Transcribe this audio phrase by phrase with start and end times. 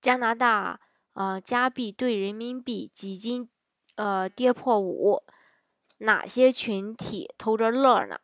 [0.00, 0.80] 加拿大
[1.14, 3.48] 呃加币对人民币几经
[3.96, 5.22] 呃跌破五，
[5.98, 8.18] 哪些群体偷着乐呢？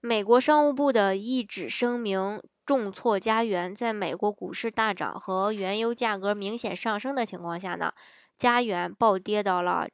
[0.00, 7.92] 美国商务部的一纸声明重挫加元，在美国股市大涨和原油价格明显上升的情况下呢，
[8.36, 9.88] 加元暴跌到了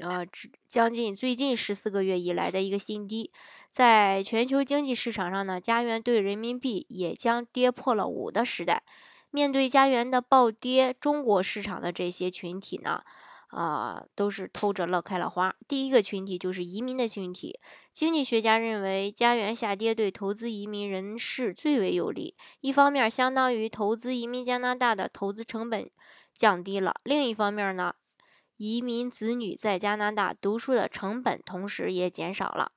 [0.00, 0.24] 呃
[0.68, 3.32] 将近最近十四个月以来的一个新低，
[3.70, 8.82] 在全球经济市场上呢，加元对人民币也将跌破了五的时代。
[9.30, 13.02] 面对加元的暴跌，中国市场的这些群体呢，
[13.48, 15.54] 啊，都是偷着乐开了花。
[15.66, 17.60] 第一个群体就是移民的群体。
[17.92, 22.36] 经济学家认为，加元下跌对投资移民人士最为有利。
[22.60, 25.90] 一方面，相当于投资移民加拿大的投资成本
[26.34, 27.94] 降低了；另一方面呢，
[28.56, 32.72] 移民子女在加拿大读书的成本同时也减少了。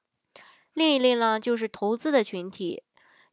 [0.73, 2.83] 另一类呢，就是投资的群体。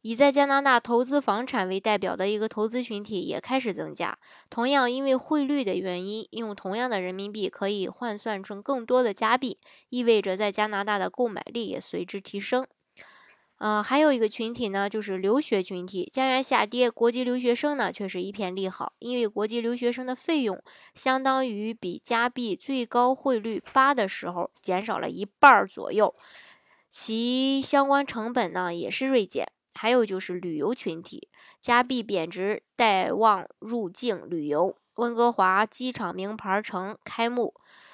[0.01, 4.17] 以在加拿大投资房产为代表的一个投资群体也开始增加。
[4.49, 9.57] 同样，因为汇率的原因，用同样的人民币可以换算成更多的加币，
[9.89, 12.65] 意味着在加拿大的购买力也随之提升。
[13.57, 16.09] 呃，还有一个群体呢，就是留学群体。
[16.13, 26.15] 加元下跌，国际留学生呢却是一片利好，因为国际留学生的费用相当于比加币最高汇率八的时候减少了一半左右，
[26.89, 29.51] 其相关成本呢也是锐减。
[29.81, 31.29] 还有就是旅游群体，
[31.61, 34.75] 加币贬值，带望入境旅游。
[34.95, 37.53] 温哥华机场名牌城开幕，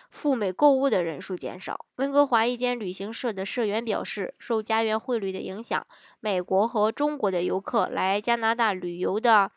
[0.10, 1.86] 赴美购物的人数减少。
[1.98, 5.86] 温哥华一间旅行社的社员表示，受加元汇率的影响，
[6.20, 9.52] 美国和中国的游客来加拿大旅游的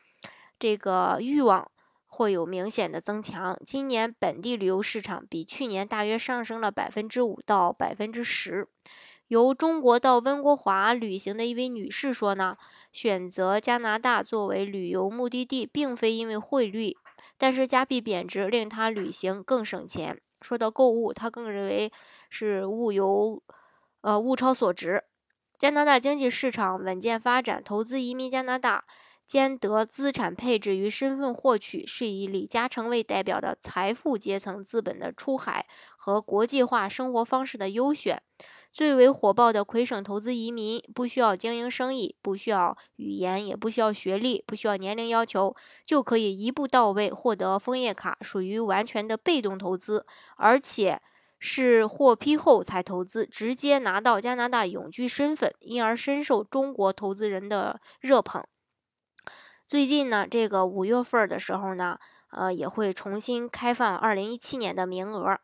[0.59, 1.71] 这个欲望
[2.05, 3.59] 会有明显的增强。
[3.65, 8.69] 今年本地旅游市场比去年大约上升了百分之五到百分之十。
[9.29, 12.57] 由中国到温哥华旅行的一位女士说呢，
[12.93, 16.97] 选择加拿大作为旅游目的地，并非因为汇率，
[17.37, 20.21] 但是加币贬值令她旅行更省钱。
[20.41, 21.93] 说到购物，她更认为
[22.31, 23.43] 是物有，
[24.01, 25.05] 呃物超所值。
[25.59, 28.85] 加拿大经济市场稳健发展，投资移民加拿大
[29.27, 35.67] 兼得资产配置与身份获取，是以李嘉诚为代表的财富阶层资本的出海
[35.99, 38.23] 和国际化生活方式的优选。
[38.71, 51.01] 最为火爆的魁省投资移民，不需要经营生意，不需要语言，也不需要学历，不需要年龄要求，就可以一步到位获得枫叶卡，属于完全的被动投资，而且
[51.41, 58.45] 是获批后才投资，直接拿到加拿大永居身份，因而深受中国投资人的热捧。
[59.67, 61.99] 最近呢，这个五月份的时候呢，
[62.31, 65.37] 呃，也会重新开放二零一七年的名额，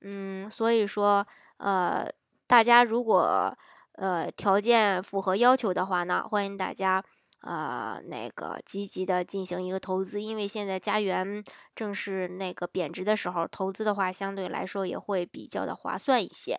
[0.00, 1.26] 嗯，所以说，
[1.58, 2.08] 呃。
[2.48, 3.56] 大家如果
[3.92, 7.04] 呃条件符合要求的话呢，欢迎大家
[7.42, 11.44] 呃那个积极的进行一个投资，因为现在家园
[11.74, 16.58] 正是那个贬值的时候，投资的话相对来说也会比较的划算一些。